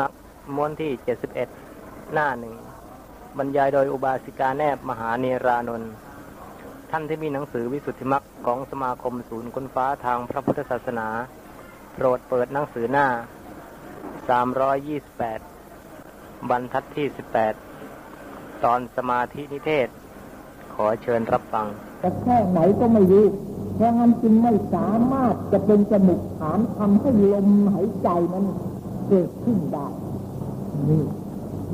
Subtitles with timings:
[0.00, 0.12] มัก
[0.54, 1.48] ม้วนที่เจ็ดสิบเอ็ด
[2.12, 2.54] หน้าหนึ่ง
[3.38, 5.92] บรรยายโดยอุบาสิกาแนบมหาเนรานนท์
[6.90, 11.08] ท่านที่มีหนังสือวิสุทธิมักของสมาคมศูนย์ค้นฟ้าทางพระพุทธศาสนา
[11.94, 13.06] โปรดเปิดหนังสือหน้า
[14.28, 15.40] สามร้อยยี่สิบแปด
[16.50, 17.54] บรรทัดที่สิบแปด
[18.64, 19.88] ตอนสมาธินิเทศ
[20.74, 21.66] ขอเชิญรับฟัง
[22.00, 23.24] แต่แค่ไหนก็ไม่รู้
[23.76, 28.46] เพราะงั้นจึงไม่สามารถจะเป็นสมุกฐานทำให้ลมหายใจนั้น
[29.08, 29.86] เกิดขึ้นได้
[30.88, 31.02] นี่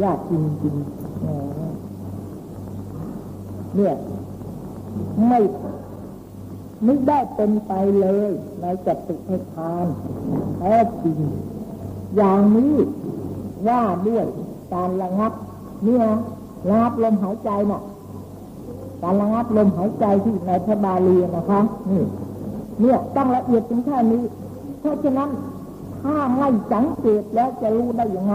[0.03, 0.33] ยากจ
[0.65, 1.29] ริงๆแหม
[3.75, 3.95] เนี่ย
[5.29, 5.41] ไม่
[6.85, 9.87] ไม่ได้เป็นไปเลยในจัตุให้ทาน
[10.59, 11.19] แท้จริง
[12.17, 12.75] อย่างนี้
[13.69, 14.25] ว่าด้วย
[14.75, 15.33] การระงับ
[15.85, 16.05] เนี่ย
[16.69, 17.83] ระงับลมหายใจน่ะ
[19.03, 22.03] การระงับลมหายใจที่ในพระบาลีนะคะนี่
[22.81, 24.23] เนี่ยต้องละเอียดถึงแค่นี้
[24.81, 25.31] เพราะฉะนั้น
[26.02, 28.34] ถ้าไม่สังเกตแล้วจะรู้ได้ยังไง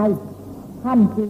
[0.84, 1.28] ท่านคือ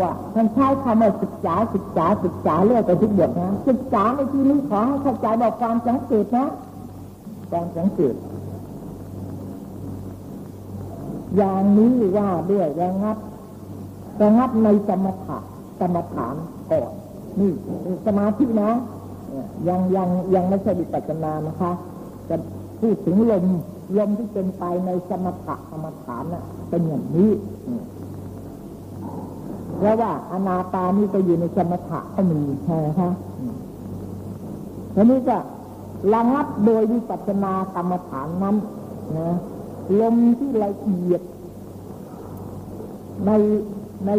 [0.00, 6.46] ว่าท่านใช้คำว่าศึกษาศึกษาศึกษาเรื่อยไปทุกบทนะศึกษาในที่นี้ขอให้เข้าใจบอกความสังเกตนะ
[7.50, 8.14] ความสังเกต
[11.36, 13.16] อย่างนี้ว่าด้วยระงับ
[14.22, 15.38] ระงับในสมถะ
[15.78, 16.34] สมถาน
[16.70, 16.92] ก่อน
[17.40, 17.52] นี่
[18.06, 18.70] สมาธินะ
[19.68, 21.72] ยังยังยังไม่ใช่วิปัสสนานะคะ
[22.28, 22.36] จะ
[22.80, 23.44] พูดถึงลม
[23.98, 27.30] ลมที่เป็นไปในสมถะสมถานน่ะ เป็นอย่างนี้
[29.78, 33.10] เพราะว่าอนาปานี่ก็อยู่ในสมถะก็มีใช่ไหมคะ
[34.94, 35.38] ทีนี้ก็
[36.14, 38.56] ระงับโดยวิปัสสนากรรมฐานนั้น
[39.18, 39.30] นะ
[40.00, 41.22] ลมที่ละเอียด
[43.26, 43.30] ใน
[44.06, 44.10] ใน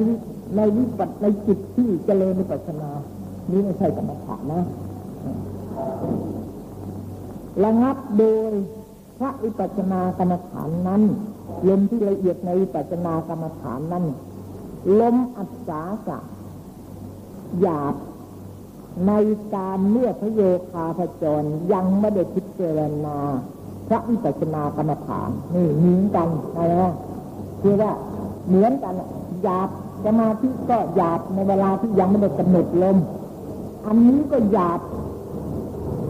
[0.55, 2.89] ในวิปัสในจิตที่เจริญวิปัสสนา
[3.51, 4.63] นี้ไม่ใช่กรรมฐานนะ
[7.63, 8.53] ระงับโดย
[9.19, 11.01] พระวิปัสสนากรรมฐานนั้น
[11.67, 14.05] ลมที่ละเอียดในวิปัสสนากรรมฐานนั้น
[14.99, 16.17] ลมอัศสาสะ
[17.61, 17.95] หยาบ
[19.07, 19.11] ใน
[19.53, 20.41] การเมื่อพระโย
[20.71, 23.17] คาพจรยังไม่ได้พิจารณา
[23.87, 26.91] พระวิปัสสนากรรมฐานนี่เหมือนกันนะ
[27.61, 27.91] คือว่า
[28.47, 28.93] เหมือนกัน
[29.43, 29.69] หยาบ
[30.05, 32.97] สมาธิก็หยาบในเวลาที่ยังไม่ได้กำหนดลม
[33.85, 34.79] อันนี้ก็หยาบ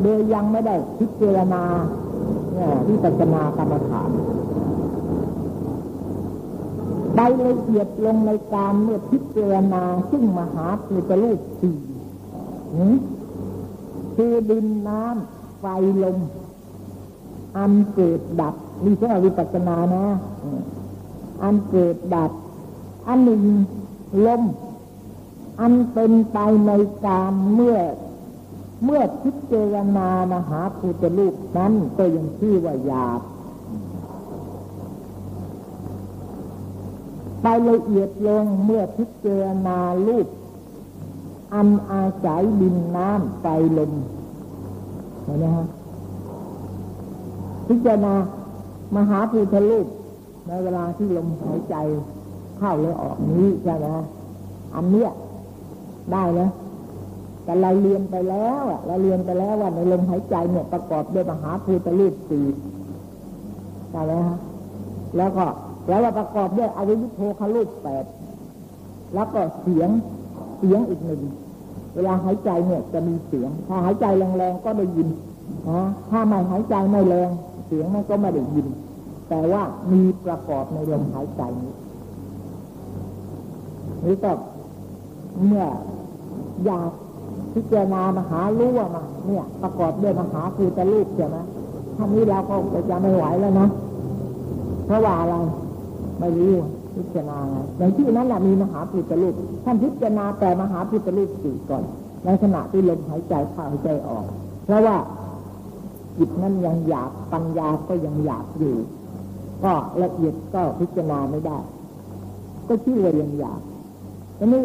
[0.02, 2.05] โดยยังไม่ได้พิจารณาเนี่ย
[2.88, 4.10] วิปัสสนากรรมฐาน
[7.16, 11.78] ไปละเอียดลงในการเมื่อพิจารณาซึ่งมหาภูตรูปสี่
[14.16, 15.64] คือดินน้ำไฟ
[16.04, 16.20] ลม
[17.58, 20.06] อันเกิดดับนี่ใช่วิปัสสนานะ
[21.44, 22.32] อันเกิดดับ
[23.08, 23.44] อันหนึ่ง
[24.26, 24.44] ลม
[25.60, 26.38] อันเป็นไป
[26.68, 26.72] ใน
[27.06, 27.78] การเมื่อ
[28.86, 33.22] เมื่อพิจารณามหาภูตรูปนั้นก็ยังชื่อว่าหยาบ
[37.42, 40.28] ไปละเอียดลงเมื่อพิจารณารูป
[41.54, 43.46] อันอาศัยดินน้ำไฟ
[43.78, 43.92] ลม
[45.24, 45.68] เห็นไหมฮะ
[47.68, 48.14] พิจารณา
[48.96, 49.88] มหาภูตรูป
[50.48, 51.76] ในเวลาที่ลมหายใจ
[52.58, 53.88] เข้าหรือออกนี้ใช่ไหม
[54.76, 55.10] อันเนี้ย
[56.12, 56.52] ได้แล้ว
[57.46, 62.46] แต่เราเรียนไปแล้วอะเราเรียนไปแล้วว่าในลมหายใจเนี่ยประกอบด้วยมหาภูตรูปสี่
[63.92, 64.38] ใช่ไหมฮะ
[65.18, 65.46] แล้วก็
[65.88, 68.06] แล้วว่าประกอบด้วยอวิยุโทคารูปแปด
[69.14, 69.90] แล้วก็เสียง
[70.60, 71.22] เสียงอีกหนึ่ง
[71.96, 75.08] เวลาหายใจเนี่ยจะมีเสียง ถ้าหายใจแรงๆก็ได้ยิน
[75.70, 77.30] นะถ้าไม่หายใจไม่แรง
[77.68, 78.68] เสียงมันก็ไม่ได้ยิน
[79.30, 81.74] แต่ว่ามีประกอบในลมหายใจนี้
[84.06, 84.32] นี่ก็
[85.46, 85.66] เมื่อ
[86.66, 86.92] อยาก
[87.56, 91.38] พิจารณามหาลู่มาเนี่ย ประกอบด้วยมหาภูตรูปใช่ไหม
[91.98, 93.68] ท่านี้เราก็จะไม่ไหวแล้วนะ
[94.86, 95.36] เพราะว่าอะไร
[96.20, 96.54] ไม่รู้
[96.96, 99.34] พิจารณาไงอย่างที่นั้นแหละมีมหาภูตรูป
[99.66, 101.84] ท่านพิจารณาแต่มหาภูตรูปสี่ก่อน
[102.26, 104.26] ในขณะที่ลมหายใจเข้าหายใจออก
[104.66, 104.96] เพราะว่า
[106.18, 108.76] จิตนั้นยังหยาบปัญญาก็ยังหยาบอยู่
[109.64, 109.74] ก็
[110.04, 111.58] ละเอียดก็พิจารณาไม่ได้
[112.68, 113.62] ก็ชื่อว่ายังหยาบ
[114.38, 114.64] ทีนี้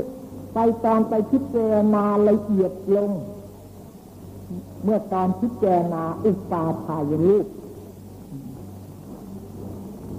[0.55, 3.11] ไปตอนไปพิจารณาละเอียดลง
[4.83, 7.47] เมื่อตอนพิจารณาอุปาทายรูป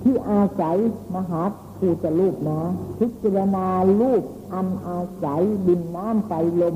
[0.03, 0.77] ที่อาศัย
[1.15, 1.43] มหา
[1.77, 2.61] ภูตรูปนะ
[2.99, 3.67] พิจารณา
[4.01, 4.23] รูป
[4.53, 6.31] อันอาศัยดินน้ำไฟ
[6.61, 6.75] ลม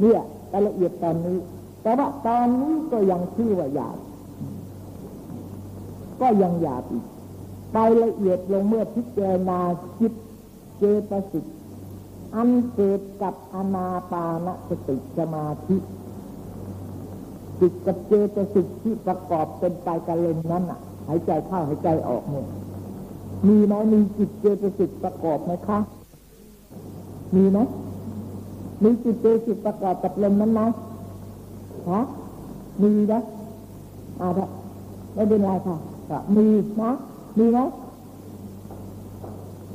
[0.00, 0.20] เนี่ย
[0.52, 1.38] รายละเอียดตอนนี้
[1.82, 3.98] แต่ว่าตอนนี้ก็ยังชื่อว่าหยาบ
[6.20, 7.04] ก็ยังหยาบอีก
[7.72, 9.58] ไปละเอียดลงเมื่อพิจารณา
[9.98, 10.12] จิต
[10.78, 11.44] เจตสิก
[12.34, 15.76] อันเกิดกับอนาปานสติสมาธิ
[17.60, 22.46] จิตกับเจตสิกที่ประกอบเป็นไปกับลมนั้นอะ หายใจเข้าหายใจออกหมด
[23.48, 25.78] มีไหมมีจิตเจตสิกประกอบไหมคะ
[27.34, 27.58] มีไหม
[28.82, 30.60] มีจิตเจตสิกประกอบกับลมนั้นไหม
[31.90, 32.00] ฮะ
[32.82, 33.20] มีนะ
[34.20, 34.28] อ่า
[35.14, 35.76] ไม่เป็นไรค่ะ
[36.36, 36.46] มี
[36.80, 36.90] นะ
[37.38, 37.58] มีไหม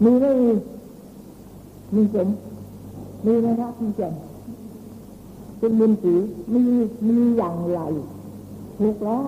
[0.03, 0.49] มีไม่มี
[1.95, 2.27] มีเจ๋ง
[3.25, 4.13] มีไหมครับคุณเจ๋ง
[5.59, 6.13] คุณบุญศรี
[6.53, 6.61] มี
[7.07, 7.79] มีอย่างไร
[8.79, 9.27] ถูกแล้ว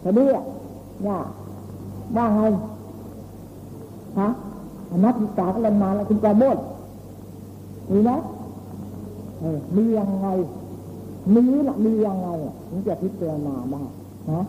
[0.00, 0.40] แต่เนี่ย
[1.02, 1.18] เนี่ย
[2.16, 2.42] ว่าไง
[4.18, 4.28] ฮะ
[5.04, 6.58] นักศึกษาก็เรียนมาแล้วคุณจะโมด
[7.90, 8.10] มีไหม
[9.40, 10.26] เออมียังไง
[11.34, 12.28] มีละมียังไง
[12.68, 13.82] ถึงจะพิจารณาได้
[14.30, 14.42] นะ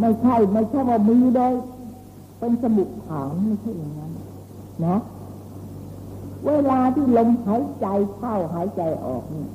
[0.00, 1.52] ไม่ใช่ไม่ใช่ว่ามีโดย
[2.38, 4.12] เป็นสมุดฐานไม่ใช่อย่างนั้น
[4.86, 4.96] นะ
[6.46, 7.86] เวลาที่ลมหายใจ
[8.16, 9.46] เข้าหายใจออกนี่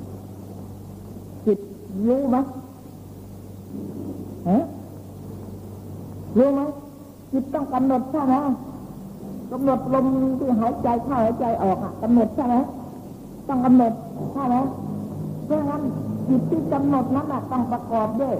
[1.46, 1.58] จิต
[2.06, 2.36] รู้ไหม
[4.48, 4.64] ฮะ
[6.38, 6.60] รู้ไหม
[7.32, 8.34] จิตต้องกำหนดใช่ไหม
[9.52, 10.06] กำหนดลม
[10.38, 12.56] ที่หายใจเข้าหายใจออกอะกำหนดใช่ไหม
[13.48, 13.92] ต้องกำหนด
[14.32, 14.56] ใช่ไหม
[15.46, 15.82] เพราะงั้น
[16.28, 18.36] จิตที่กำหนดนั้นอะต้องประกอบด้วย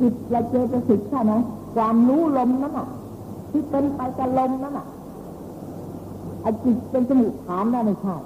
[0.00, 1.32] จิตละเจตสิกใช่ไหม
[1.74, 2.88] ความรู้ลมนั้นอะ
[3.50, 4.86] ที่เป็นไปกับลมนั้นอะ
[6.44, 8.16] ไอ้จิตเป็นสมุทฐานนั่นไม่ใช่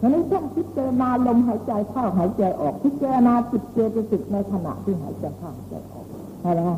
[0.00, 6.06] ทีนี้นต้องพิจารณาลมหายใจเข้าหายใจออก พิจารณาจิตเจตสิกในขณะที่หายใจเข้าหายใจออก
[6.40, 6.70] ใช่ไหม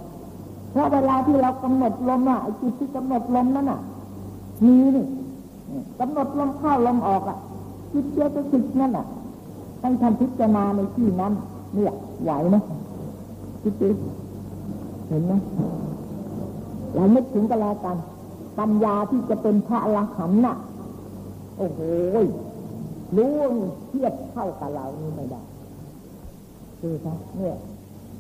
[0.71, 3.81] เพราะเวลาที่เรากำหนดลมอะไอ้จิตที่กำหนดลมนั้นอะ
[4.65, 5.07] มีนี่
[6.01, 7.39] กำหนดลมเข้าลมออกอะ
[7.93, 9.07] จิตเจตสิกนั่นอะ
[9.81, 11.33] ให้ท่านพิจารณาในที่นั้น
[11.75, 11.93] เนี่ย
[12.23, 12.57] ไหวไหม
[13.63, 13.89] คิดดู
[15.09, 15.33] เห็นไหม
[16.95, 17.97] เรานึกถึงกันแล้วกัน
[18.59, 20.57] ปัญญาที่จะเป็นพระอรหันต์น่ะ
[21.59, 21.81] โอ้โห
[23.17, 23.37] รู้
[23.89, 25.43] เทียบเท่ากับเรานี่ไม่ได้
[26.81, 27.57] คือครับเนี่ย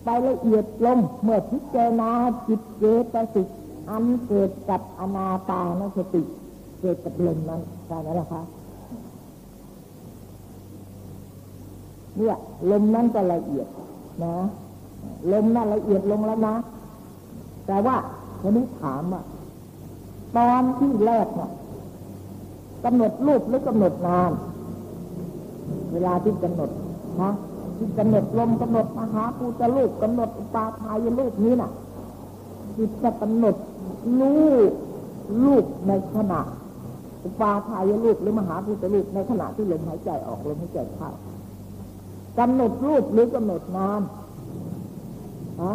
[0.04, 2.10] ไปละเอียดลงเมื่อพิจารณา
[2.46, 3.48] จิตเจตสิก
[3.90, 6.22] อันเกิดกับอนาปานสติ
[6.80, 8.42] เกิดกับลมนั้นใช่ไหมล่ะคะ
[12.16, 12.36] เนี่ย
[12.70, 13.68] ลมนั้นก็ละเอียด
[14.24, 14.34] นะ
[15.32, 16.54] ลมนั้นละเอียดลงแล้วนะ
[17.66, 17.96] แต่ว่า
[18.42, 19.22] วันนี้ถามว่า
[20.36, 21.50] ตอนที่แรกเนี่ย
[22.84, 24.30] กำหนดรูปหรือกำหนดนาม
[25.92, 26.70] เวลาที่กำหนด
[27.22, 27.32] นะ
[27.76, 31.70] ที่กำหนดลมกำหนดมหาภูตรูปกำหนดอุปาทายรูปนี้น่ะ
[32.76, 33.56] จิตจะกำหนด
[34.20, 34.72] รูป
[35.44, 36.40] รูปในขณะ
[37.24, 41.10] อุปาทายรูปหรือมหาภูตรูปในขณะที่ลมหายใจออกลมหายใจเข้า
[42.38, 44.00] กำหนดรูปหรือกำหนดนาม
[45.62, 45.72] ฮะ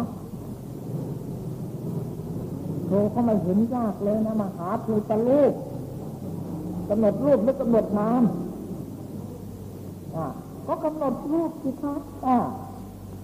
[2.92, 5.52] ธเขาไม่เห็นยากเลยนะมหาภูตรูป
[6.88, 8.22] กำหนดรูปหรือกำหนดนาม
[10.16, 10.26] อ่า
[10.66, 11.94] ก็กำหนดรูปสิคะ
[12.26, 12.38] อ่า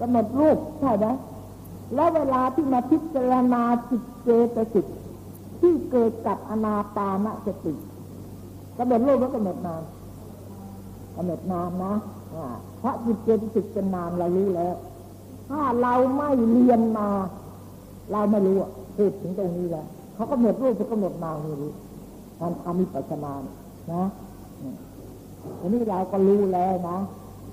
[0.00, 1.06] กำหนดรูปใช่ไหม
[1.94, 4.87] แล้วเวลาที่มาพิจารณาจิตเจตสิก
[5.61, 7.73] ที่เกิดกับอนาปานสติ
[8.79, 9.82] กำหนดรูปแล้วกำหนดนาม
[11.17, 11.94] กำหนดนามนะ
[12.79, 14.75] เพราะจิตเจตสิกเป็นนามเรารู้แล้ว
[15.49, 17.09] ถ้าเราไม่เรียนมา
[18.12, 18.56] เราไม่รู้
[18.98, 21.72] พูดถึงตรงนี้แล้วเขากำหนดรูปจะกำหนดนามไม่รู้
[22.40, 23.32] การทำมิปัสนา
[23.92, 24.02] นะ
[25.60, 26.96] อันนี้เราก็รู้แล้วนะ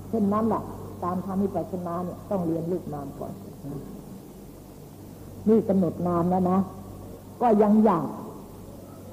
[0.08, 0.62] เช่นนั้นแหละ
[1.04, 3.32] การทำมิปัสนาเนี่ยต้องเรียนรูปนามก่อน
[5.48, 6.58] นี่กำหนดนามแล้วนะ
[7.42, 8.06] ก็ยังอยาก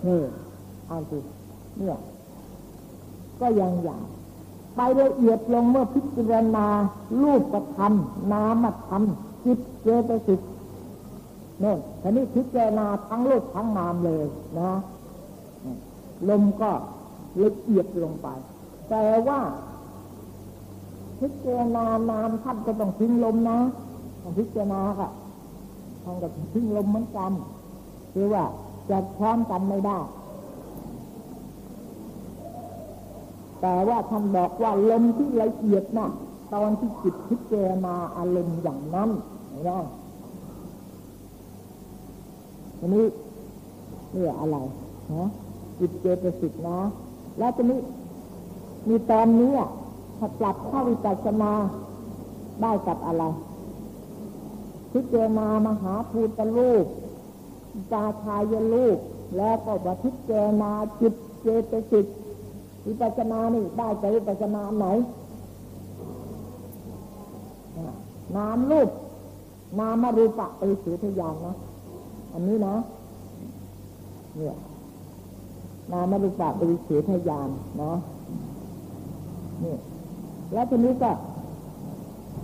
[0.07, 0.21] นี่
[0.87, 1.19] เอาสิ
[1.77, 1.97] เนี่ย
[3.41, 4.05] ก็ยังอยาก
[4.75, 6.67] ไปละเอียดลงเมื่อพิจารณา
[7.21, 7.93] รูปธรรม
[8.31, 9.03] นามธรรม
[9.45, 10.39] จิตเจตสิก
[11.63, 14.25] เนี่ยทีนี้พิจารณาทั้งรูปทั้งนามเลย
[14.59, 14.71] นะ
[16.29, 16.71] ลมก็
[17.43, 18.27] ละเอียดลงไป
[18.89, 19.39] แต่ว่า
[21.19, 23.59] พิจารณานามท่านก็ต้องทิ้งลมนะ
[24.21, 25.09] ต้องพิจารณาค่ะ
[26.03, 27.31] ท่านก็ทิ้งลมเหมือนกัน
[28.13, 28.43] คือว่า
[28.89, 29.99] จะพร้อมกันไม่ได้
[33.61, 36.09] แต่ว่าท่านบอกว่าลมที่ละเอียดนะ่ะ
[36.53, 39.09] ตอนที่จิตพิจารณาอารมณ์อย่างนั้น
[39.67, 39.79] นะ
[42.83, 43.07] ทีนี้
[44.11, 44.57] เรื่องอะไร
[45.13, 45.29] นะ
[45.79, 46.79] จิตเจตสิกนะ
[47.37, 47.79] แล้วทีนี้
[48.87, 49.53] มีตอนนี้
[50.17, 51.51] ถ้าปรับเข้าวิปัสสนา
[52.61, 53.23] ได้กับอะไร
[54.93, 56.85] พิจารณามหาภูตรูป
[57.91, 58.97] จาชายรูป
[59.37, 60.71] แล้วก็ว่าพิจารณา
[61.01, 62.05] จิตเจตสิก
[62.87, 64.85] วิปัสสนานี่ได้จากวิปัสสนาไหน
[68.35, 68.89] นามรูป
[69.79, 71.55] นามรูปะไปสือทยานนะ
[72.33, 72.75] อันนี้นะ
[74.37, 74.55] เนี่ย
[75.91, 77.49] นามรูปะไปสือทยาน
[77.81, 77.93] นะ
[79.63, 79.75] นี่
[80.53, 81.11] แล้วทีนี้ก็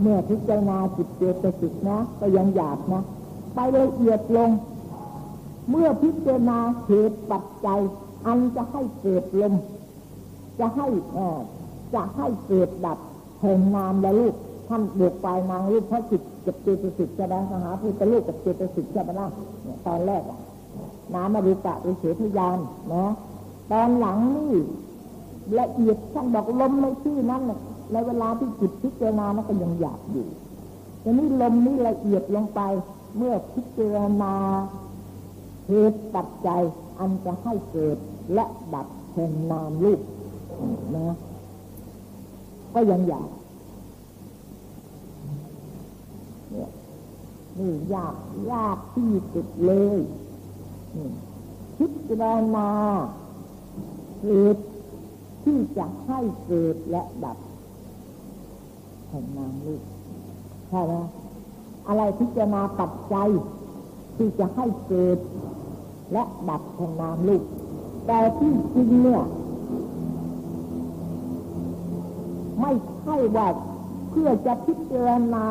[0.02, 3.02] เมื่อพิจารณาจิตเจตสิกนะ ก็ยังหยาบนะ
[3.56, 4.50] ไปไปละเอียดลง
[5.70, 7.80] เมื่อพิจารณาเหตุปัจจัย
[8.28, 9.54] อันจะให้เกิดลม
[10.60, 10.88] จะให้
[11.94, 13.00] จะให้เกิดดับ
[13.42, 14.36] แห่งนามและลูก
[14.70, 19.26] ท่านบวกปลายนางรูปพระจิตกับเจตสิกจะได้มหาพุทธลูกกับเจตสิกจะมาได้
[19.86, 20.24] ตอนแรก
[21.14, 22.58] น้ำมาดูกะเป็นเสพยาน
[22.94, 23.06] นะ
[23.72, 24.54] ตอนหลังนี่
[25.60, 27.44] ละเอียดท่านบอกลมในที่นั้น
[27.92, 30.28] ในเวลาที่จิตพิจารณานั้นก็ยังหยาบอยู่
[31.02, 32.62] แต่นี้ลมนี้ละเอียดลงไป
[33.18, 34.34] เมื่อพิจารณา
[35.68, 36.62] เหตุปัจจัย
[37.00, 37.98] อันจะให้เกิด
[38.34, 40.02] และดับแห่งนามรูป
[40.96, 41.16] นะ
[42.74, 43.30] ก็ยังอยาก
[46.52, 46.70] เนี่ย
[47.60, 48.16] นี่ยาก
[48.52, 50.00] ยากที่สุดเลย
[51.78, 52.24] พิจาร
[52.56, 52.70] ณา
[54.22, 54.66] เหตุ
[55.44, 57.38] ที่จะให้เกิดและดับ
[59.10, 59.84] แห่งนามรูป
[60.70, 60.94] ใช่ไหม
[61.88, 63.30] อะไรพิจารณาปัจจัย
[64.16, 65.18] ที่จะให้เกิด
[66.14, 67.44] และดับแห่งนามรูป
[68.08, 69.24] แต่ที่จริงเนี่ย
[72.60, 73.48] ไม่ใช่ว่า
[74.10, 75.48] เพื่อจะพิจารณา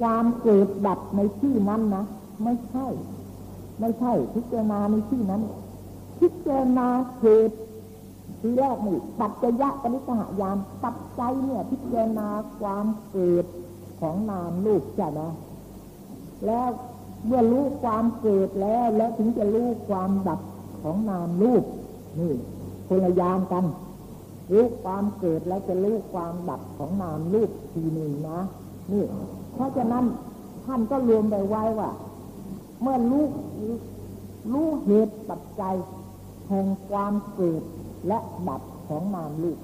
[0.00, 2.04] ความเกิดดับในที่นั้นนะ
[2.44, 2.86] ไม่ใช่
[3.80, 5.42] ไม่ใช่ พิจารณาในที่นั้น
[6.20, 7.56] พิจารณาเหตุ
[8.40, 12.28] ทีแรกนี่ปัจจยะปณิสหายานปัจจัยเนี่ย พิจารณา
[12.60, 13.44] ความเกิด
[14.00, 15.30] ของนามลูกจ้ะนะ
[16.46, 16.68] แล้ว
[17.26, 20.40] เมื่อรู้ความเกิดแล้ว แล้วถึงจะรู้ความดับ
[20.82, 21.64] ของนามลูก
[22.18, 22.34] นี่
[22.88, 23.64] คนละยานกัน
[24.52, 28.40] รู้ความเกิดแล้วจะรู้ความดับของนามรูปทีหนึ่งนะ
[28.92, 29.04] นี่
[29.54, 30.04] เพราะฉะนั้น
[30.66, 31.90] ท่านก็รวมไปไว้ว่า
[32.82, 33.24] เมื่อรู้
[34.52, 35.76] รู้เหตุปัจจัย
[36.48, 37.62] แห่งความเกิด
[38.08, 39.58] และดับของนามรูป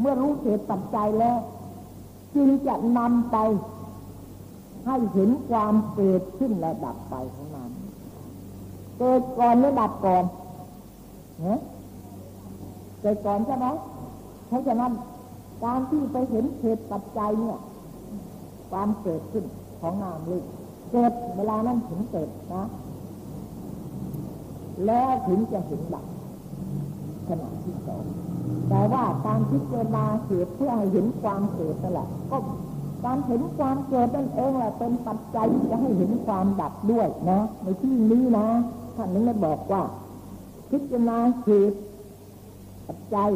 [0.00, 1.38] เมื่อรู้เหตุปัจจัยแล้ว
[2.34, 3.36] จึงจะนำไป
[4.86, 7.70] ให้เห็นความเกิดขึ้นและดับไปของนาม
[8.98, 10.24] เกิดก่อนหรือดับก่อน
[11.42, 11.60] เนี่ย
[13.00, 13.66] เกิดก่อนใช่ไหม
[14.48, 14.92] เพราะฉะนั้น
[15.64, 17.58] การที่ไปเห็นเหตุปัจจัยเนี่ย
[18.74, 19.44] ความเกิดขึ้น
[19.80, 20.44] ของนามรูป
[20.90, 22.64] เกิดเวลานั้นถึงเกิดนะ
[24.86, 26.06] แล้วถึงจะเห็นหลัก
[27.28, 28.04] ขณะที่สอง
[28.68, 32.38] แต่ว่าการพิจารณาเหตุเพื่อให้เห็นความเกิดนั่นแหละก็
[33.04, 38.46] การเห็นความเกิดนั่นเองแหละเป็นปัจจัยจะให้เห็นความดับด้วยนะ ในที่นี้นะ
[38.96, 39.82] ท่านนี้บอกว่า
[40.70, 41.78] พิจารณาเหตุ
[42.86, 43.30] ปัจจัย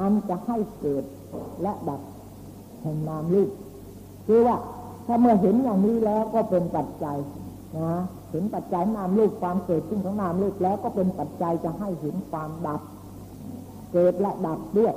[0.00, 1.04] อันจะให้เกิด
[1.62, 2.00] และดับ
[2.82, 3.50] แห่งนามรูป
[4.26, 4.56] คือว่า
[5.06, 7.16] ถ้าเมื่อเห็นอย่างนี้แล้วก็เป็นปัจจัย
[7.78, 7.94] นะ
[8.30, 12.80] เห็นปัจจัยนามรูปความเกิดขึ้นของนามรูปแล้วก็เป็นปัจจัยจะให้เห็นความดับ
[13.92, 14.94] เกิดและดับด้วย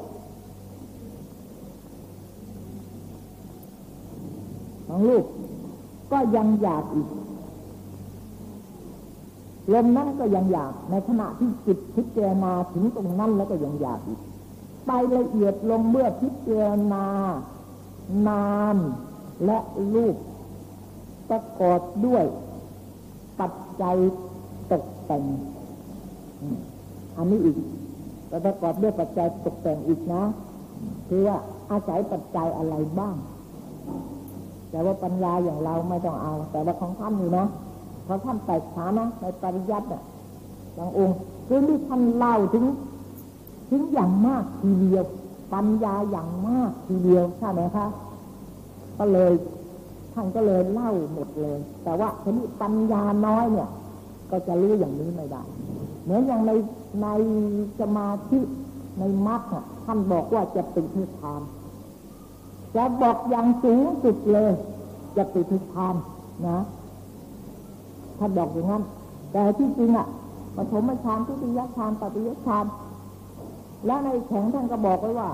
[4.88, 5.26] ของลูก
[6.12, 7.10] ก็ยังอยากอีก
[9.74, 14.20] ลมนั้นก็ยังอยากในขณะที่จิตพิจารณาถึงตรงนั้นแล้วก็ยังอยากอีก
[14.86, 17.06] ไปละเอียดลงเมื่อพิจารณา
[18.28, 18.78] นาม
[19.46, 19.58] และ
[19.94, 20.16] รูป
[21.30, 22.24] ประกอบด้วย
[23.40, 23.98] ปัจจัย
[24.72, 25.24] ตกแต่ง
[27.18, 27.58] อันนี้อีก
[28.46, 30.24] ประกอบด้วยปัจจัยตกแต่งอีกนะ
[31.08, 31.38] คือว่า
[31.72, 33.16] อาศัยปัจจัยอะไรบ้าง
[34.70, 37.46] แต่ว่าปัญญาอย่างเราไม่ต้องเอา แต่ว่าของท่านนี่นะ
[38.04, 40.04] เพราะท่านแตกฐานะในปริยัติอะ
[40.78, 41.18] บางองค์
[41.48, 42.66] คือที่ท่านเล่าถึง
[43.70, 45.06] ถึงอย่างมากทีเดียว
[45.54, 47.88] ปัญญาอย่างมากทีเดียวใช่ไหมคะ
[48.98, 49.32] ก็เลย
[50.14, 53.70] ท่านก็เลยเล่าหมดเลย แต่ว่าทีนี้ปัญญาน้อยเนี่ย
[54.32, 55.44] ก็จะรู้อย่างนี้ไม่ได้
[56.04, 56.52] เหมือนอย่างใน
[57.02, 57.08] ใน
[57.80, 58.40] สมาธิ
[59.00, 59.42] ในมรรค
[59.86, 61.42] ท่านบอกว่าจะติดทิทาน
[62.76, 64.52] จะบอกอย่างสูงสุดเลย
[65.18, 65.96] จะติดทิทาน
[66.48, 66.60] นะ
[68.20, 68.84] ท่านบอกอย่างนั้น
[69.32, 70.08] แต่ที่จริงอะ
[70.56, 72.66] ปฐมฌานทุติยฌานปฏิยฌาน
[73.86, 75.30] และในแข็งท่านก็บอกไว้ว่า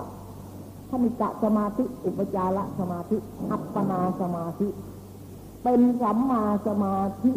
[0.94, 3.18] ธนิกะสมาธิ อุปจารสมาธิ
[3.52, 4.68] อัปปนาสมาธิ
[5.64, 7.32] เป็นสัมมาสมาธิ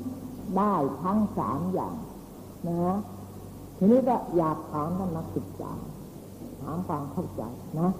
[0.56, 1.96] ได้ทั้งสามอย่าง
[2.68, 2.96] นะ
[3.76, 5.72] ทีนี้ก็อยากถามท่านนักศึกษา
[6.60, 7.42] ถามฟังเข้าใจ
[7.80, 7.90] นะ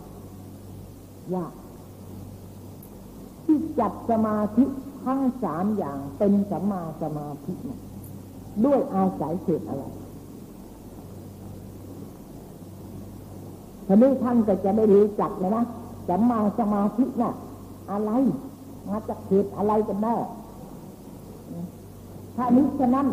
[1.35, 1.53] ยาก
[3.45, 4.65] ที่จัดสมาธิ
[5.05, 7.55] ทั้งสามอย่างเป็นสัมมาสมาธิ
[8.65, 9.85] ด้วยอาศัยเหตุอะไร
[13.87, 15.65] ทีนี้ท่านก็จะได้รู้จักเลยนะ
[16.09, 17.33] สัมาสมาธิน่ะ
[17.91, 18.11] อะไร
[18.89, 20.17] มาจากเหตุอะไรกันแน่
[22.37, 23.07] ถ้านี้ฉะนั้น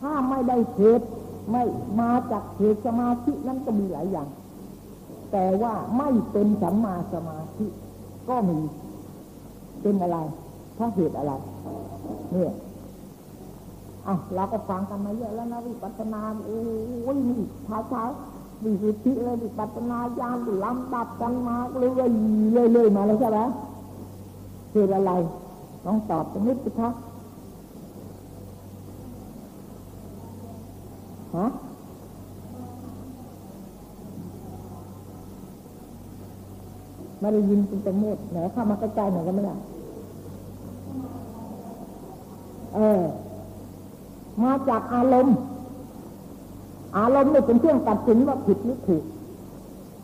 [0.00, 1.06] ถ้าไม่ได้เหตุ
[1.50, 1.64] ไม่
[2.00, 4.28] มาจากเหตุสมาธินั้นก็มีหลายอย่าง
[5.32, 7.66] แต่ว่าไม่เป็นสัมมาสมาธิ
[8.28, 8.58] ก็มี
[9.82, 10.18] เป็นอะไร
[10.74, 11.32] เเพราเหตุอะไร
[12.32, 12.52] เนี่ย
[14.06, 18.02] อะเราก็ฟังกันมาเยอะแล้วนะวิปัสสนาโอ้ยนี่ช้าช้า
[18.64, 22.10] วิสุทธิเลยวิปัสสนาญาณลำดับกันมาเรื่อย
[22.72, 23.38] เรื่อยๆมาเลยใช่ไหม
[24.72, 25.12] เหตุอะไร
[25.86, 26.90] ลองตอบตรงนี้สิคะ
[31.36, 31.46] ฮะ
[37.20, 39.54] ไม่ได้ยินเป็นตัวเมดไหนเข้ามาใกล้ๆหน่อยก็ไม่ได้
[42.74, 43.00] เออ
[44.42, 45.36] มาจากอารมณ์
[46.96, 49.04] อารมณ์นี่เป็นเครื่องตัดสินว่าผิดหรือถูก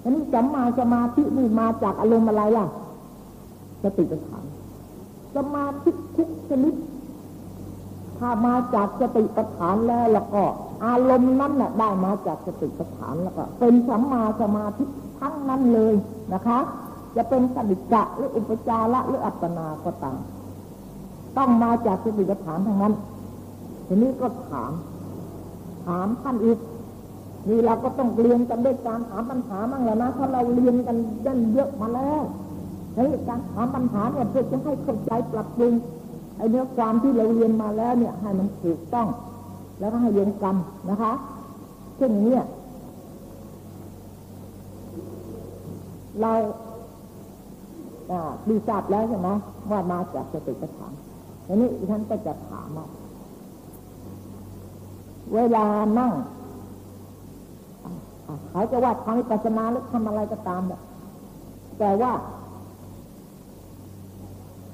[0.02, 2.66] อันนี้สัมมาสมาธินี่มาจากอารมณ์อะไรล่ะ
[3.82, 4.44] สติปัฏฐาน
[5.36, 6.74] สมาธิทุกชนิด
[8.18, 10.42] ถ้ามาจากสติปัฏฐานแล้วแล้วก็
[10.84, 14.84] อารมณ์นั้นน่ะได้มาจากสติปัฏฐานแล้วก็ เป็นสัมมาสมาธิ
[15.20, 15.94] ทั้งนั้นเลย
[16.34, 16.58] นะคะ
[17.16, 20.18] จะเป็นสติกะหรืออุปจาระหรืออัปปนาก็ตาม
[21.36, 22.94] ต้องมาจากสติปัฏฐานทั้งนั้น
[23.86, 24.72] ทีนี้ก็ถาม
[25.86, 26.58] ถามท่านอีก
[27.48, 32.22] นี่เราก็ต้องเรียนกันด้วยการถามปัญหาบ้างแล้วนะเพราะเราเรียนกันยันเยอะมาแล้ว
[32.94, 32.98] ใน
[33.28, 35.72] การถามปัญหาเนี่ยเพื่อจะให้เข้าใจปรับปรุง
[36.36, 39.08] ไอ้เนื้อความที่เราเรียนมาแล้วเนี่ย ให้มันถูกต้อง
[39.78, 40.54] แล้วก็ให้เรียนกัน
[40.90, 41.12] นะคะ
[41.96, 42.36] เช่นนี้
[46.20, 46.32] เรา
[48.48, 49.28] ดีทราบแล้วใช่ไหม
[49.70, 50.92] ว่ามาจากสติปัฏฐาน
[51.46, 52.86] ทีนี้ท่านก็จะถามว่า
[55.34, 55.66] เวลา
[55.98, 56.12] นั่ง
[58.50, 60.62] เขาจะว่าทำปัสนาหรือทำอะไรก็ตาม
[61.78, 62.12] แต่ว่า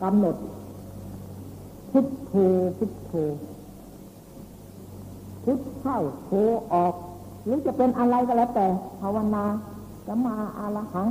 [0.02, 0.36] กำหนด
[1.90, 2.32] พุทโธ
[2.78, 3.12] พุทโธ
[5.44, 6.30] พุทเข้าโธ
[6.72, 6.94] ออก
[7.44, 8.66] หรือจะเป็นอะไรก็แล้วแต่
[9.00, 9.44] ภาวนา
[10.06, 11.08] จะมาอาละหัง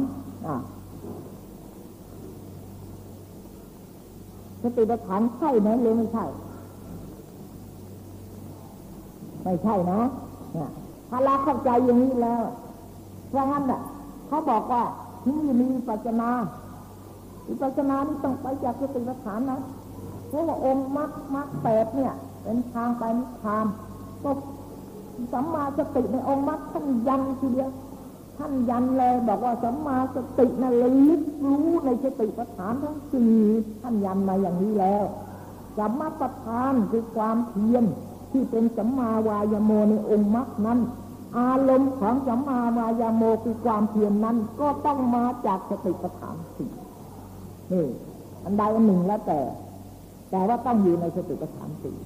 [4.62, 6.26] สติปัฏฐานใช่ไหมหรือไม่ใช่
[9.44, 10.00] ไม่ใช่นะ
[10.54, 10.70] เนี่ย
[11.12, 12.44] ถ้าเราเข้าใจอย่างนี้แล้ว
[13.30, 13.82] เพราะงั้นน่ะ
[14.28, 14.84] เขาบอกว่า
[15.24, 16.30] ที่นี่มีปัจนา
[17.48, 19.60] วิปัสนานี่ต้องไปจากสติปัฏฐานนะ
[20.30, 23.66] เพราะว่าองค์มรรคมรรคแปดเนี่ย เป็นทางไปนิพพาน
[24.24, 24.32] ก็
[25.34, 27.70] สัมมาสติในองค์มรรคท่านยันทีเดียว
[28.38, 33.36] ท่านยันเลยบอกว่าสัมมาสตินั่นระลึกรู้ในสติปัฏฐานทั้งสี่
[33.82, 35.04] ท่านยันมาอย่างนี้แล้ว
[35.78, 37.86] สัมมาปัฏฐานคือความเพียร
[38.32, 40.80] ที่เป็นสัมมาวายโมในองค์มรรคนั้น
[41.38, 46.72] อารมณ์ของสัมมาวายโมคือความเพียรนนั้น ก็ต้องมาจากสติปัฏฐานสี่
[47.72, 47.86] นี่
[48.44, 49.40] อันใดอันหนึ่งแล้วแต่
[50.32, 51.98] แต่ว่าต้องอยู่ในสติปัฏฐานสี่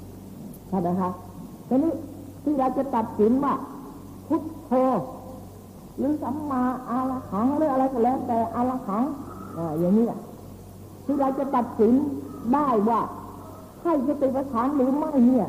[0.69, 1.11] ใช่ไหมคะ
[1.67, 1.93] ทีนี้
[2.43, 3.53] ที่เราจะตัดสินว่า
[4.27, 4.71] พุทโธ
[5.97, 9.03] หรือสัมมาอาลหังหรืออะไรก็แล้ว แต่อาลหัง
[9.57, 10.05] ออย่างนี้
[11.05, 11.93] ที่เราจะตัดสิน
[12.53, 13.01] ได้ว่า
[13.81, 15.47] ใช่สติปัฏฐานหรือไม่เนี่ย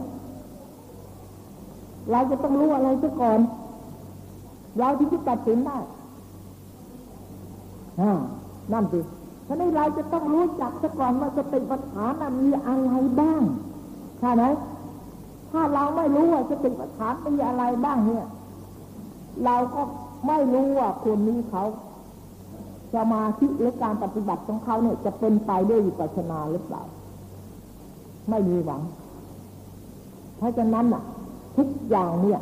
[2.10, 3.38] เราจะต้องรู้อะไรซะก่อน
[4.78, 5.78] เราที่จะตัดสินได้
[8.72, 9.00] นั่นสิ
[9.46, 13.42] ฉะนั้นเราจะต้องรู้จักซะก่อนว่าสติปัฏฐานมีอะไรบ้าง
[14.20, 14.44] ใช่ไหม
[15.50, 18.26] ถ้าเราไม่รู้ว่าสติปัฏฐามีอะไรบ้างเนี่ย
[19.44, 19.82] เราก็
[20.26, 21.64] ไม่รู้ว่าคนนี้เขา
[22.94, 26.82] สมาธิหรือการปฏิบัติของเขาเนี่ยจะเป็นไปด้วยวิปัสสนาหรือเปล่า
[28.30, 28.82] ไม่มีหวัง
[30.38, 31.02] เพราะฉะนั้นอะ
[31.56, 32.40] ทุกอย่างเนี่ย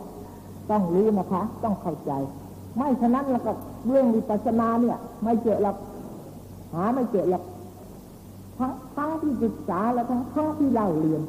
[0.70, 2.12] ต้องรู้นะคะ ต้องเข้าใจ
[2.76, 3.52] ไม่ฉะนั้นแล้วก็
[3.86, 5.76] เรื่องวิปัสสนาเนี่ย ไม่เจอหรอก
[6.72, 7.44] หาไม่เจอหรอก
[8.58, 11.22] ทั้งทั้งที่ศึกษาและทั้งทั้งที่เล่าเรียน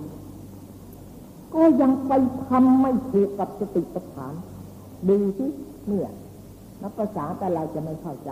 [1.54, 2.12] ก็ยังไป
[2.50, 4.34] ทำไม่ถูกกับสติปัฏฐาน
[5.10, 5.46] ดูสิ
[5.88, 6.10] เนี่ย
[6.82, 8.30] นักภาษาแต่เราจะไม่เข้าใจ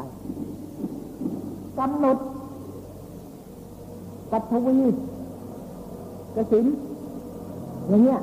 [1.80, 2.18] กำหนด
[4.32, 4.80] ปัทวี
[6.36, 6.66] กสิน
[7.88, 8.22] อย่างเงี้ย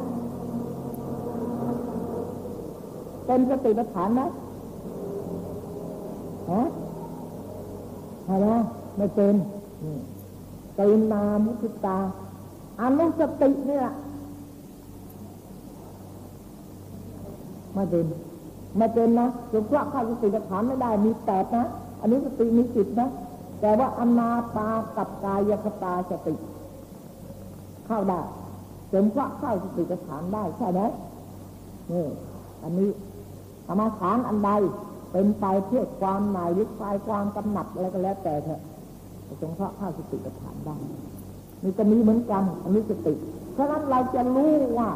[3.32, 4.22] เป็นสติปัฏฐานไหม
[6.50, 6.62] ฮะ
[8.28, 8.46] อะไร
[8.96, 9.34] ไม่เป็น
[10.76, 11.98] เป็นนามุทิตา
[12.80, 13.86] อนุสติเนี่ย
[17.74, 18.04] ไม่เป็น
[18.78, 21.66] ไม่เป็นนะหลวงพ่อเข้าสติปัฏฐานไม่ได้มีแปดนะ
[22.00, 23.08] อันนี้สติมีสิบนะ
[23.60, 26.34] แต่ว่าอนาตากับกายคตาสติ
[27.86, 28.20] เข้าได้
[28.90, 30.80] หลวงพ่อเข้าสติปัฏฐานได้ใช่ไหม
[31.92, 32.06] นี่
[32.64, 32.90] อันนี้
[33.70, 34.50] รรมฐานอันใด
[35.12, 38.60] เป็นไปเพื่อความหมายหรือคลายความกำหนัดอะไรก็แล้วแต่เถอะ
[39.38, 40.76] หลวงพ่อเข้าสติปัฏฐานได้
[41.62, 43.14] นี่ก็มีเหมือนกันอันนี้สติ
[43.52, 44.90] เพราะนั้นเราจะรู้ว่า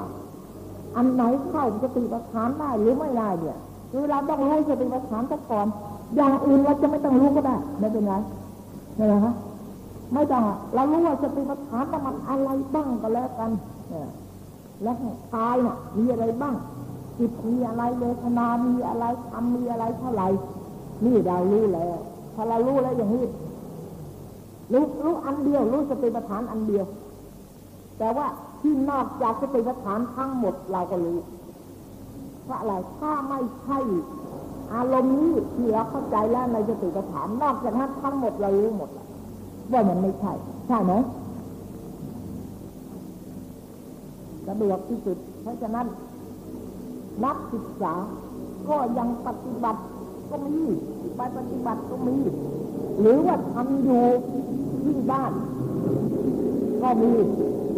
[0.96, 3.58] อันไหนเข้าสติปัฏฐานได้หรือไม่ได้เนี่ย
[3.92, 5.66] คือเราต้องรู้สติปัฏฐานซะก่อน
[6.16, 8.14] อย่างอื่นเราจะไม่ต้องรู้ก็ได้ไม่เป็นไร
[8.98, 9.34] นี่แหละคะ
[10.14, 10.42] ไม่ต้อง
[10.74, 13.50] เรารู้ว่าสติปัฏฐานมันอะไรบ้างก็แล้วกัน
[14.82, 14.96] แล้ว
[15.34, 16.54] กายน่ะมีอะไรบ้าง
[17.18, 20.28] จิตมีอะไรเวทนา มีอะไรทำมีอะไรเท่าไหร่
[21.04, 21.96] นี่เรารู้แล้ว
[22.34, 23.24] พอเรารู้แล้วอย่างนี้
[24.72, 26.84] รู้รู้อันเดียวรู้สติปัฏฐานอันเดียว
[27.98, 28.26] แต่ว่า
[28.60, 31.18] ที่นอกจากสติปัฏฐานทั้งหมดเราก็รู้
[32.44, 33.78] เพราะอะไรถ้าไม่ใช่
[34.74, 38.90] อารมณ์นี้ที่เราเข้าใจแล้วในสติปัฏฐานนอกจากนั้นทั้งหมดเรารู้หมด
[39.72, 40.32] ว่ามันไม่ใช่
[40.68, 40.92] ใช่ไหม
[44.46, 45.86] สะดวกที่สุดเพราะฉะนั้น
[47.24, 47.94] นักศึกษา
[48.68, 49.80] ก็ยังปฏิบัติ
[50.30, 50.58] ก็มี
[51.16, 52.16] ไปปฏิบัติก็มี
[53.00, 54.04] หรือว่าทำอยู่
[54.82, 55.32] ที่บ้าน
[56.82, 57.12] ก็มี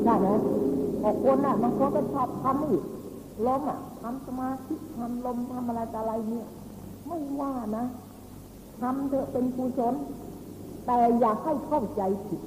[0.04, 0.28] ใช่ไหม
[1.02, 2.82] บางคนน่ะบางคนก็ชอบทำอีก
[3.46, 6.46] ลมอะทำสมาธิทำลมทำอะไรออะไรเนี่ย
[7.06, 7.84] ไม่ว่านะ
[8.80, 9.94] ทำเถอะเป็นกุศล
[10.86, 12.40] แต่อย่าให้เข้าใจผิด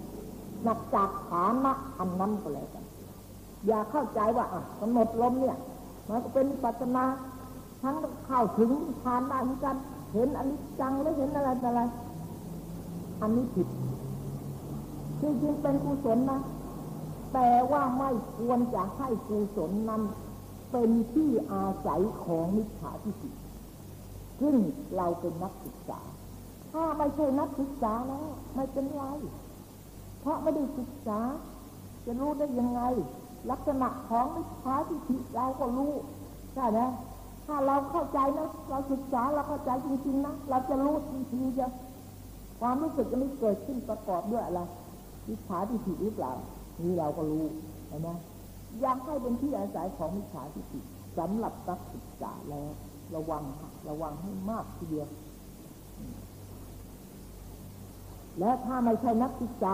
[0.64, 2.86] หนักจากฐานะอันนั้นก็แล้วกัน
[3.68, 5.58] อย่าเข้าใจว่าอะกำหนดลมเนี่ย
[6.10, 7.06] มันก็เป็นปัจนา
[7.82, 7.96] ทั้ง
[8.26, 8.72] เข้าถึง
[9.04, 9.76] ทานได้เหมือนกัน
[10.14, 11.82] เห็นอันิจจังแล้วเห็นอะไรอะไร
[13.22, 13.68] อันนี้ผิด
[15.22, 16.40] จริงๆเป็นกุศลนะ
[17.34, 20.02] แต่ว่าไม่ควรจะให้กุศลนั้น
[20.72, 23.32] เป็นที่อาศัยของมิจฉาทิฏฐิ
[24.42, 24.56] ซึ่ง
[24.96, 26.00] เราเป็นนักศึกษา
[26.72, 29.04] ถ้าไม่ใช่นักศึกษาแล้วไม่เป็นไร
[30.20, 31.20] เพราะไม่ได้ศึกษา
[32.06, 32.82] จะรู้ได้ยังไง
[33.52, 35.94] ลักษณะของมิจฉาทิฏฐิเราก็รู้
[36.54, 36.80] ใช่ไหม
[37.46, 41.68] ถ้าเราเข้าใจนะเราศึกษาเราเข้าใจจริงๆนะเราจะรู้ทันทีจะ
[42.60, 44.62] ความรู้สึกจะไม่เกิดขึ้นประกอบด้วยอะไร
[45.28, 46.34] มิจฉาทิฏฐิหรือเปล่า
[46.82, 47.46] นี่เราก็รู้
[47.88, 48.10] เห็นไหม
[48.84, 50.80] ยังให้เป็นที่อาศัยของมิจฉาทิฏฐิ
[51.18, 52.72] สำหรับนักศึกษาแล้ว
[53.16, 53.44] ระวัง
[53.90, 55.08] ระวังให้มากทีเดียว
[58.40, 59.74] และถ้าไม่ใช่นักศึกษา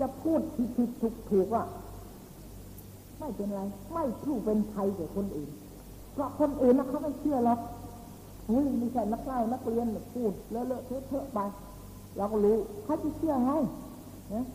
[0.00, 1.64] จะพูดผิดผิดถูกถูกว่า
[3.18, 3.60] ไม่เป็นไร
[3.94, 5.50] ไม่ถูกเป็นภัยแก่คนอื่น
[6.12, 7.60] เพราะคนอื่นนะเขาไม่เชื่อหรอก
[8.46, 11.38] เฮ้ยม่ใช่นักเล่านักเรียนพูดเลอะเลอะเทอะเทอะไป
[12.16, 13.52] เราก็รู้เขาจะเชื่อไง
[14.34, 14.46] นะ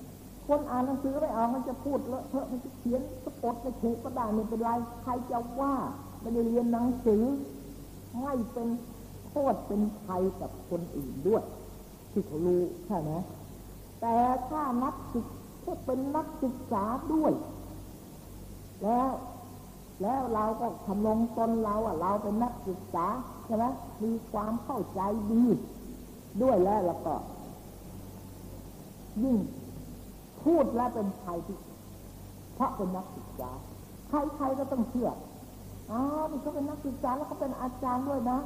[0.48, 4.70] คนอ่านหนังสือไม่ออกมันจะพูดเลอะเทอะมันจะเขียนสะกดไปเขกก็ได้ไม่เป็นไร
[5.04, 5.76] ใครจะว่า
[6.22, 7.24] ไม่ได้เรียนหนังสือ
[8.22, 8.68] ไม่เป็น
[9.30, 11.44] โทษเป็นภัยกับคนอื่นด้วย
[12.12, 13.12] ที่เขารู้ใช่ไหม
[14.06, 15.26] แต่ถ้านักศึก
[15.64, 17.34] ถ้าเป็นนักศึกษาด้วย
[18.84, 19.12] แล้ว
[20.02, 23.06] แล้วเราก็ทำลงตนเราอะ เราเป็นนักศึกษา
[23.46, 23.66] ใช่ไหม
[24.04, 25.44] มีความเข้าใจดี
[26.42, 27.14] ด้วยแล้วแล้วก็
[29.24, 29.38] ยิ่ง
[30.44, 31.58] พูดแล้วเป็นภัยที่
[32.56, 33.52] เพราะเป็นนักศึกษา
[34.36, 35.10] ใครๆก็ต้องเชื่อ
[35.92, 36.00] อ๋อ
[36.32, 38.40] นี่เขาเป็นนักศึกษาแล้วเขาเป็นอาจารย์ด้วยนะ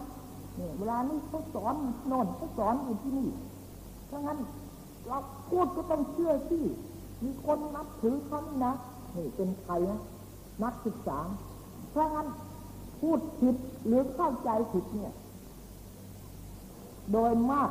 [0.56, 1.76] เนี่ยเวลานี้เขาสอน
[2.08, 3.30] โน่นเขาสอนอยู่ที่นี่
[4.10, 4.40] ถ้างั้น
[5.08, 5.18] เรา
[5.50, 6.60] พูดก็ต้องเชื่อสิ
[7.24, 8.74] มีคนนับถือเขานี่นะ
[9.16, 10.02] นี่เป็นใครนะ
[10.64, 11.20] นักศึกษา
[11.92, 12.28] เพราะงั้น
[13.00, 15.14] พูดผิดหรือเข้าใจผิดเนี่ย
[17.12, 17.70] โดยมาก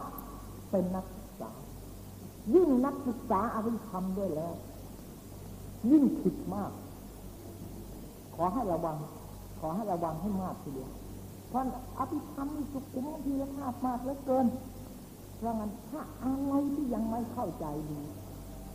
[0.71, 1.51] เป็นนักศึกษา
[2.55, 4.55] ยิ่งนักศึกษาอภิธรรมด้วยแล้ว
[5.91, 6.73] ยิ่งผิดมาก
[8.35, 8.97] ขอให้ระวัง
[9.61, 10.91] ขอให้ระวังให้มากทีเดียว
[11.49, 11.63] เพราะ
[11.99, 14.47] อภิธรรมนี่สุขุมทีละภาพมากเหลือเกิน
[15.37, 18.01] เพราะงั้นถ้าอะไรที่ยังไม่เข้าใจดี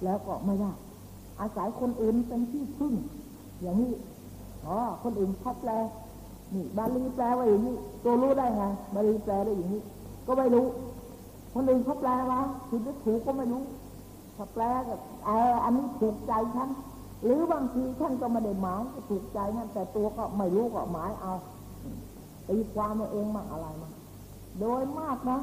[0.04, 0.72] แล้วก็ไม่ได้
[1.40, 2.94] อาศัยคนอื่นเป็นที่พึ่ง
[3.62, 3.94] อย่างนี้
[4.66, 5.72] อ๋อคนอื่นเขาแปล
[6.54, 8.64] นี่บาลีแปลว่าอย่างนี้ตัวรู้ได้ไง
[8.96, 9.82] บาลีแปลได้อย่างนี้
[10.28, 10.68] ก็ไม่รู้
[11.54, 13.62] คนอื่นเขาแปลว่าผิดหรือถูกก็ไม่รู้
[14.36, 14.94] ถ้าแปลก็
[15.26, 16.70] เอออันนี้ถูกใจฉัน
[17.24, 21.34] หรือบางทีท่านก็ไม่ได้หมายก็ถูกใจนั่นแต่ตัวก็ไม่รู้ก็หมายเอา
[22.48, 23.90] ตีความมาเองมั่งอะไรมา
[24.60, 25.40] โดยมากนะ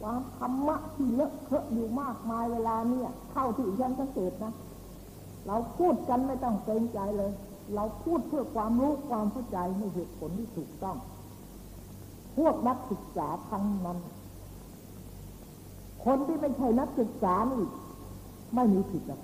[0.00, 4.52] ความธรรมะที่เลอะเทอะอยู่มากมายเวลาเนี่ยเข้าที่ฉันสังเกตนะ
[5.46, 7.32] เราพูดกันไม่ต้องเกรงใจเลย
[7.74, 10.96] เราพูดเพื่อความรู้ความเข้าใจในเหตุผลที่ถูกต้อง
[12.36, 13.98] พวกนักศึกษาทั้งนั้น
[16.04, 17.62] คนที่ไม่ใช่นักศึกษานี่
[18.54, 19.20] ไม่มีผิดหรอก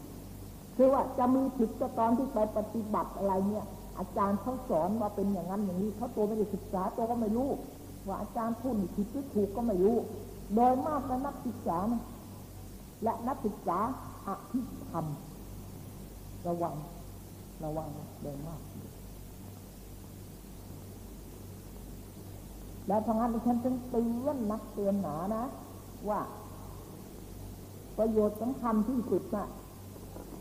[0.77, 3.65] คือว่าจะมีผิดก็ตอนที่ไปปฏิบัติอะไรเนี่ย
[3.99, 7.49] อาจารย์เขาสอนว่าเป็นอย่างนั้นอย่างนี้เขาตัวไม่ได้ศึกษาตัวก็ไม่รู้
[8.07, 9.97] ว่าอาจารย์พูดผิดหรือถูกก็ไม่รู้
[10.55, 12.03] โดยมากนักศึกษานะ
[13.03, 13.79] และนักศึกษา
[14.27, 15.07] อภิธรรม
[16.47, 16.75] ระวัง
[17.65, 17.89] ระวัง
[18.23, 18.61] โดยมาก
[22.87, 25.45] แล้วทางนั้นฉันจึงเตือนนักเตือนหนานะ
[26.09, 26.21] ว่า
[27.99, 29.47] ประโยชน์สำคัญที่สุดนะ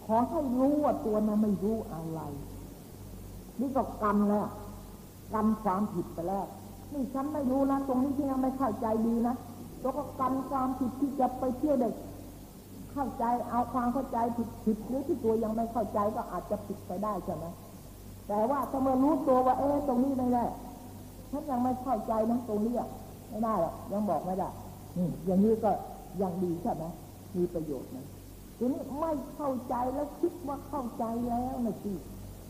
[0.06, 2.22] ขอให้รู้ว่าตัวนั้นไม่รู้อะไร
[3.60, 4.48] นี่ก็กรรมแล้ว
[5.34, 6.46] กรรมความผิดไปแล้ว
[6.94, 9.36] นี่ฉันไม่รู้นะ ตรงนี้ที่ยังไม่เข้าใจดีนะ
[9.82, 11.94] แล้วก็กันความผิดที่จะไปเที่ยวเด็ก
[12.92, 17.46] เข้าใจเอาความเข้าใจผิดผิดหรือที่ตัวยังไม่เข้าใจก็อาจจะผิดไปได้ใช่ไหม
[18.28, 20.46] แต่ว่าถ้าเมื่อรู้ตัวว่า เอ๊ะตรงนี้ไม่ได้
[21.32, 22.74] ฉันยังไม่เข้าใจนะตรงนี้
[23.30, 24.50] ไม่ได้หรอกยังบอกไม่ได้
[25.26, 25.72] อย่างนี้ก็
[26.22, 26.84] ยังดีใช่ไหม
[27.38, 28.08] มีประโยชน์นะ
[28.58, 31.98] ทีนี้ไม่เข้าใจแล้วคิดว่าเข้าใจแล้วนะที่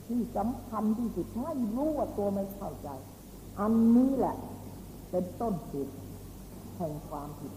[0.08, 2.90] ที่สำคัญที่สุดไม่รู้ว่าตัวไม่เข้าใจ
[3.60, 4.36] อันนี้แหละ
[5.12, 5.94] เป็นต้นเหตุ
[6.80, 7.54] แห่งความผิด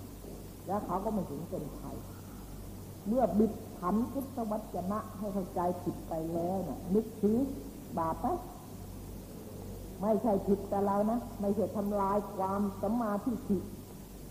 [0.66, 1.96] แล้วเขาก็ไม่ถึงเป็นไทย
[3.06, 7.38] เมื่อบิดผันพุทธวจนะให้เข้าใจผิดไปแล้วนะ่ะนึกถือ
[7.98, 8.26] บาปไหม
[10.00, 13.58] ไม่ใช่ผิดแต่เรานะ ไม่ใช่ทำลายความสัมมาทิฏฐิ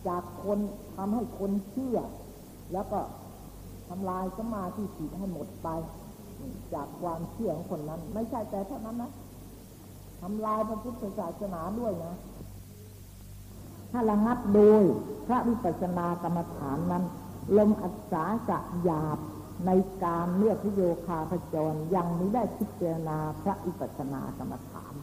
[0.07, 0.59] จากคน
[0.95, 1.97] ทำให้คนเชื่อ
[2.73, 2.99] แล้วก็
[3.89, 5.67] ทำลายสัมมาทิฏฐิให้หมดไป
[6.73, 9.11] จากความเชื่อของคนนั้น ไม่ใช่แต่เท่านั้นนะ
[10.21, 12.13] ทำลายพระพุทธศาสนาด้วยนะ
[13.91, 14.83] ถ้าระงับโดย
[15.27, 17.03] พระวิปัสสนากรรมฐานนั้น
[17.57, 19.17] ลมอัศสาจะหยาบ
[19.65, 19.71] ใน
[20.03, 24.93] การเลือกพิโยคาพจรยังไม่ได้พิจารณาพระวิปัสสนากรรมฐาน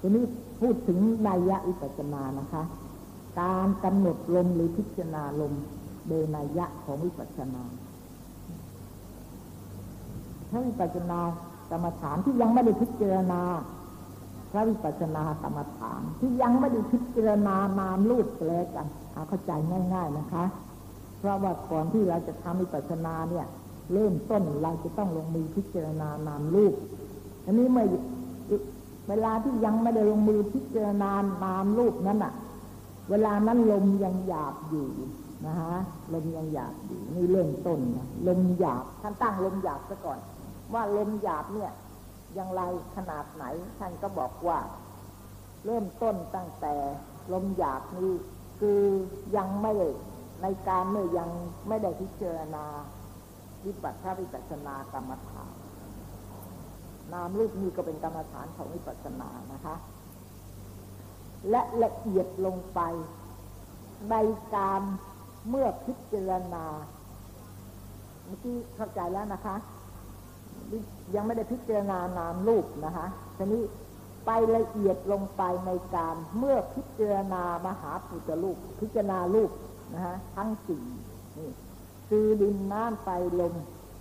[0.00, 0.24] ทีนี้
[0.60, 2.62] พูดถึงนัยยะวิปัสสนานะคะ
[3.40, 5.54] การกำหนดลมหรือพิจารณาลม
[6.08, 7.62] โดยนัยยะของวิปัสสนา
[10.50, 11.20] พระวิปัสสนา
[11.70, 13.42] กรรมฐานที่ยังไม่ได้พิจารณา
[14.54, 19.52] ระวิปัสสนากรรมฐาน ที่ยังไม่ได้พิจารณานามรูปแปลกันเอาเข้าใจ
[19.94, 20.44] ง่าย ๆนะคะ
[21.18, 23.46] เพราะว่าก่อนที่เราจะทำวิปัสสนาเนี่ย
[23.92, 26.74] เริ่มต้นเราจะต้องลงมือพิจารณานามรูป
[27.44, 27.86] อันนี้เมื่อ
[29.08, 31.10] เวลาที่ยังไม่ได้ลงมือพิจารณา
[31.44, 32.32] นามรูปนั้นอะ
[33.10, 34.86] เวลานั้นลมยังหยาบอยู่
[35.46, 35.74] นะฮะ
[36.14, 40.18] ลมยังหยาบอยู่นี่เริ่มต้นนะลมหยาบท่านตั้งลมหยาบซะก่อน
[40.74, 41.70] ว่าลมหยาบเนี่ย
[42.34, 42.62] อย่างไร
[42.96, 43.44] ขนาดไหน
[43.78, 44.58] ท่านก็บอกว่า
[45.64, 46.74] เริ่มต้นตั้งแต่
[47.32, 48.12] ลมหยาบนี้
[48.60, 48.80] คือ
[49.36, 49.72] ยังไม่
[50.42, 51.30] ในการเมื่อยัง
[51.68, 52.64] ไม่ได้พิจารณา
[53.66, 55.52] วิปัสสนาวิปัสสนากรรมฐาน
[57.12, 59.74] นามรูปนี้ก็เป็นกรรมฐานของวิปัสสนานะคะ
[61.50, 62.80] และละเอียดลงไป
[64.10, 64.16] ใน
[64.56, 64.82] การ
[65.48, 66.64] เมื่อพิจารณา
[68.26, 69.56] เมื่อกี้เข้าใจแล้วนะคะ
[71.14, 73.62] ยังไม่ได้พิจารณานามรูปนะคะทีนี้
[74.26, 79.50] ไปละเอียดลงไปในการเมื่อพิจารณามหาปุจรูป พิจารณารูป
[79.94, 80.84] นะฮะทั้งสี่
[81.38, 81.50] นี่
[82.08, 83.08] คือดินน้ำไฟ
[83.40, 83.54] ลม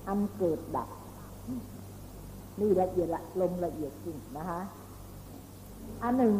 [0.07, 0.89] อันเกิดดับ
[2.59, 4.61] นี่ละเอียดละลมละเอียดจริงนะคะ
[6.03, 6.35] อันหนึ่ง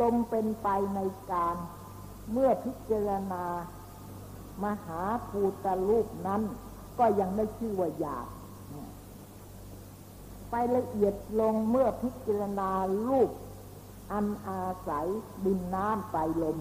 [0.00, 1.00] ลมเป็นไปใน
[1.32, 1.56] การ
[2.32, 3.44] เมื่อพิจารณา
[4.64, 6.42] มหาภูตรูปนั้น
[6.98, 8.26] ก็ยังได้ชื่อว่าหยาบ
[10.50, 12.70] ไปละเอียดลงเมื่อพิจารณา
[13.08, 13.30] รูป
[14.12, 15.06] อันอาศัย
[15.44, 16.58] ดินน้ำไฟลม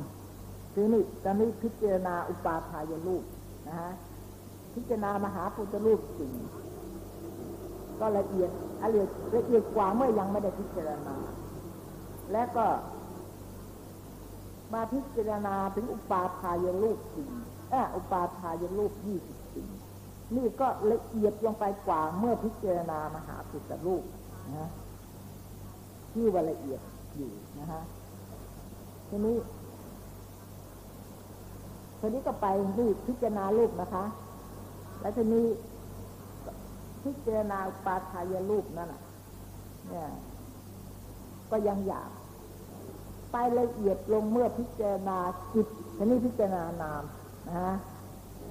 [0.73, 3.23] คือนี่ตอนนี้พิจารณาอุปาทายรูป
[3.67, 3.91] นะฮะ
[4.73, 6.33] พิจารณามหาพุทธรูปสี่ง
[7.99, 8.49] ก็ละเอียด
[8.83, 11.15] ละเอียดละเอียดกว่าเมื่อยังไม่ได้พิจารณา
[12.31, 12.65] และก็
[14.73, 17.31] มาพิจารณาถึงอุปาทายรูปสี่ง
[17.95, 19.69] อุปาทายรูปยี่สิบสี่ง
[20.35, 24.03] นี่ก็ละเอียดลงไปกว่าเมื่อพิจารณามหาพุทธรูป
[24.57, 24.69] นะ
[26.11, 26.79] ที่ว่าละเอียด
[27.15, 27.81] อยู่นะฮะ
[29.09, 29.37] ทีนี้
[31.99, 32.47] ทีนี้ก็ไป
[32.79, 34.05] นี่พิจารณารูปนะคะ
[35.01, 35.45] แล้วทีนี้
[37.03, 38.89] พิจารณาปาทายรูปนั่น
[39.89, 40.09] เนี่ย
[41.51, 42.09] ก็ยังอยาก
[43.31, 45.17] ไปละเอียดลงเมื่อพิจารณา
[45.53, 47.03] จิตทีนี้พิจารณานาม
[47.47, 47.73] นะฮะ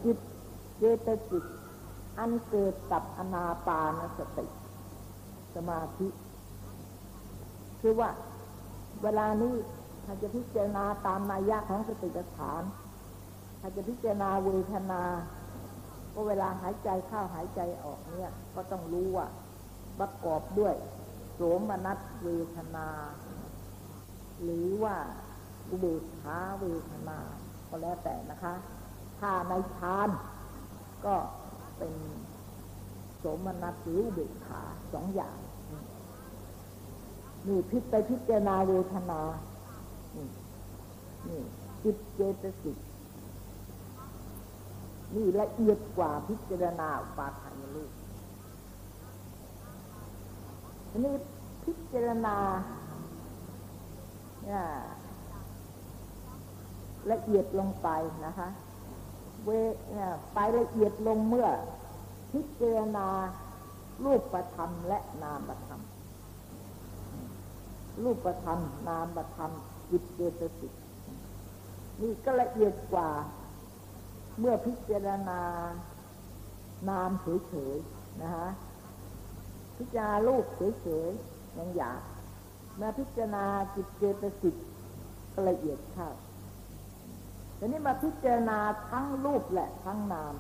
[0.05, 0.19] จิต
[0.79, 1.45] เจตจิต
[2.19, 4.47] อันเกิดกับอนาปานสติ
[5.55, 6.09] สมาธิ
[7.81, 8.11] คือว่า
[9.03, 9.55] เวลานี้
[10.05, 12.63] ถ้าจะพิจารณาตามนายะของสติปัฏฐาน
[13.61, 15.03] ถ้าจะพิจารณาเวทนา
[16.15, 19.27] ก็เวลาหายใจเข้าหายใจออกเนี่ย ก็ต้องรู้ว่า
[19.99, 20.75] ประกอบด้วย
[21.35, 22.89] โสมนัสเวทนา
[24.43, 24.97] หรือว่า
[25.71, 27.19] อุเบกขาเวทนา
[27.69, 28.55] ก็แล้วแต่นะคะ
[29.19, 30.09] ถ้าในฌาน
[31.05, 31.15] ก็
[31.79, 31.93] เป็น
[33.19, 34.63] โสมนัสหรือเบกขา
[34.93, 35.39] สองอย่าง
[37.47, 39.21] นี่พิจไปพิจารณาเวทนา
[41.29, 41.41] นี่
[41.83, 42.79] จิตเจตสิก
[45.15, 47.93] นี่ละเอียดกว่าพิจารณาปาทานรูป
[50.91, 51.15] อันนี้
[51.65, 52.37] พิจารณา
[57.13, 57.89] ละเอียดลงไป
[58.27, 58.49] นะคะ
[59.45, 59.51] เว
[59.93, 61.49] เนี่ยไปละเอียดลงเมื่อ
[62.33, 63.09] พิจารณา
[64.05, 65.81] รูปประธรรมและนามประธรรม
[68.03, 69.51] รูปประธรรม นามประธรรม
[69.91, 70.73] จิตเจตสิก
[72.01, 73.11] นี่ก็ละเอียดกว่า
[74.39, 75.41] เมื่อพิจารณา
[76.89, 77.11] นาม
[77.49, 78.49] เฉยๆนะฮะ
[79.77, 80.45] พิจารณารูป
[80.83, 82.03] เฉยๆยังอยาก
[82.77, 84.57] เมื่อพิจารณาจิตเจตสิก
[85.49, 86.09] ละเอียดเข้า
[87.59, 88.59] ทีนี้มาพิจารณา
[88.91, 90.35] ทั้งรูปและทั้งนาม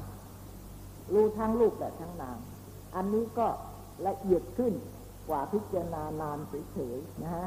[1.12, 2.38] รู้ทั้งรูปและทั้งนาม
[2.94, 3.46] อันนี้ก็
[4.06, 4.72] ละเอียดขึ้น
[5.28, 6.38] กว่าพิจารณานาม
[6.72, 7.46] เฉยๆนะฮะ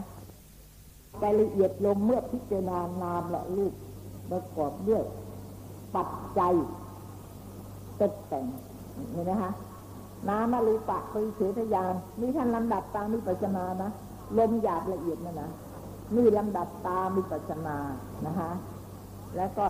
[1.24, 3.74] รายละเอียดลงเมื่อพิจารณานามและรูป
[4.32, 5.04] ประกอบด้วย
[5.96, 6.54] ปัจจัย
[8.02, 8.46] ตกแต่ง
[9.12, 9.52] เห็นไหมฮะ
[10.30, 13.92] นามารูปะปริเฉทยานนี่ท่านลำดับตามมิปัจนานะ
[14.38, 15.50] ลมหยาบละเอียดนะนะ
[16.16, 17.78] นี่ลำดับตามมิปัจนา
[18.26, 18.52] นะฮะ
[19.36, 19.68] แล้วก็